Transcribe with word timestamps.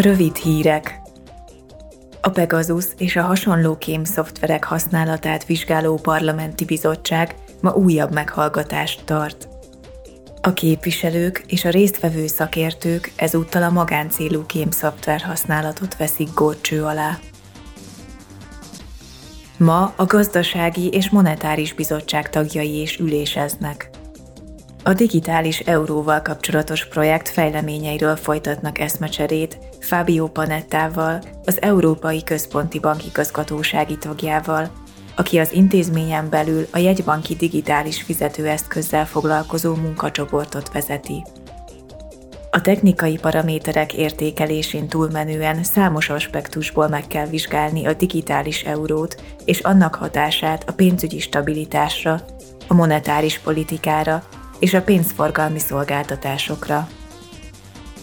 Rövid 0.00 0.36
hírek. 0.36 1.00
A 2.20 2.28
Pegasus 2.28 2.84
és 2.98 3.16
a 3.16 3.22
hasonló 3.22 3.78
kém 3.78 4.04
szoftverek 4.04 4.64
használatát 4.64 5.44
vizsgáló 5.44 5.94
parlamenti 5.96 6.64
bizottság 6.64 7.34
ma 7.60 7.72
újabb 7.72 8.12
meghallgatást 8.12 9.04
tart. 9.04 9.48
A 10.40 10.52
képviselők 10.52 11.44
és 11.46 11.64
a 11.64 11.70
résztvevő 11.70 12.26
szakértők 12.26 13.12
ezúttal 13.16 13.62
a 13.62 13.70
magáncélú 13.70 14.46
kém 14.46 14.70
szoftver 14.70 15.20
használatot 15.20 15.96
veszik 15.96 16.28
górcső 16.34 16.84
alá. 16.84 17.18
Ma 19.56 19.92
a 19.96 20.04
Gazdasági 20.04 20.88
és 20.88 21.10
Monetáris 21.10 21.72
Bizottság 21.72 22.30
tagjai 22.30 22.80
is 22.80 22.98
üléseznek. 22.98 23.97
A 24.88 24.94
digitális 24.94 25.58
euróval 25.58 26.22
kapcsolatos 26.22 26.86
projekt 26.86 27.28
fejleményeiről 27.28 28.16
folytatnak 28.16 28.78
eszmecserét 28.78 29.58
Fábio 29.80 30.26
Panettával, 30.26 31.22
az 31.44 31.62
Európai 31.62 32.22
Központi 32.24 32.78
Bank 32.78 33.06
igazgatósági 33.06 33.98
tagjával, 33.98 34.70
aki 35.16 35.38
az 35.38 35.52
intézményen 35.52 36.28
belül 36.28 36.66
a 36.70 36.78
jegybanki 36.78 37.36
digitális 37.36 38.02
fizetőeszközzel 38.02 39.06
foglalkozó 39.06 39.74
munkacsoportot 39.74 40.72
vezeti. 40.72 41.24
A 42.50 42.60
technikai 42.60 43.18
paraméterek 43.18 43.94
értékelésén 43.94 44.88
túlmenően 44.88 45.64
számos 45.64 46.08
aspektusból 46.08 46.88
meg 46.88 47.06
kell 47.06 47.26
vizsgálni 47.26 47.86
a 47.86 47.92
digitális 47.92 48.62
eurót 48.62 49.22
és 49.44 49.60
annak 49.60 49.94
hatását 49.94 50.68
a 50.68 50.72
pénzügyi 50.72 51.18
stabilitásra, 51.18 52.20
a 52.66 52.74
monetáris 52.74 53.38
politikára 53.38 54.22
és 54.58 54.74
a 54.74 54.82
pénzforgalmi 54.82 55.58
szolgáltatásokra. 55.58 56.88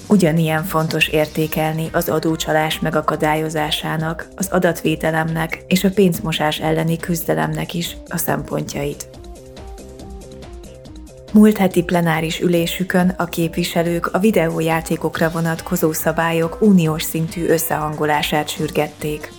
Ugyanilyen 0.08 0.64
fontos 0.64 1.08
értékelni 1.08 1.90
az 1.92 2.10
adócsalás 2.10 2.80
megakadályozásának, 2.80 4.28
az 4.36 4.48
adatvédelemnek 4.52 5.64
és 5.68 5.84
a 5.84 5.90
pénzmosás 5.90 6.60
elleni 6.60 6.98
küzdelemnek 6.98 7.74
is 7.74 7.98
a 8.08 8.18
szempontjait. 8.18 9.08
Múlt 11.32 11.58
heti 11.58 11.84
plenáris 11.84 12.40
ülésükön 12.40 13.14
a 13.18 13.26
képviselők 13.26 14.14
a 14.14 14.20
videójátékokra 14.20 15.30
vonatkozó 15.30 15.92
szabályok 15.92 16.58
uniós 16.62 17.04
szintű 17.04 17.48
összehangolását 17.48 18.50
sürgették. 18.50 19.32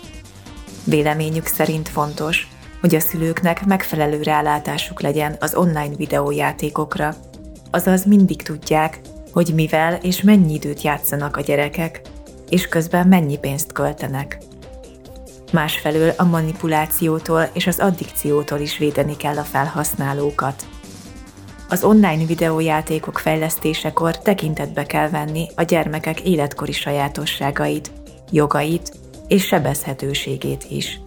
Véleményük 0.85 1.47
szerint 1.47 1.89
fontos, 1.89 2.49
hogy 2.81 2.95
a 2.95 3.01
szülőknek 3.01 3.65
megfelelő 3.65 4.23
rálátásuk 4.23 5.01
legyen 5.01 5.37
az 5.41 5.55
online 5.55 5.97
videójátékokra, 5.97 7.15
azaz 7.71 8.05
mindig 8.05 8.43
tudják, 8.43 9.01
hogy 9.33 9.53
mivel 9.55 9.95
és 9.95 10.23
mennyi 10.23 10.55
időt 10.55 10.83
játszanak 10.83 11.37
a 11.37 11.41
gyerekek, 11.41 12.01
és 12.49 12.69
közben 12.69 13.09
mennyi 13.09 13.39
pénzt 13.39 13.73
költenek. 13.73 14.39
Másfelől 15.53 16.13
a 16.17 16.25
manipulációtól 16.25 17.49
és 17.53 17.67
az 17.67 17.79
addikciótól 17.79 18.59
is 18.59 18.79
védeni 18.79 19.17
kell 19.17 19.39
a 19.39 19.43
felhasználókat. 19.43 20.67
Az 21.69 21.85
online 21.85 22.25
videójátékok 22.25 23.19
fejlesztésekor 23.19 24.19
tekintetbe 24.19 24.85
kell 24.85 25.09
venni 25.09 25.49
a 25.55 25.63
gyermekek 25.63 26.21
életkori 26.21 26.73
sajátosságait, 26.73 27.91
jogait 28.31 28.93
és 29.29 29.47
sebezhetőségét 29.47 30.65
is. 30.69 31.01